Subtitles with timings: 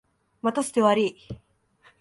[0.41, 1.15] 待たせてわりい。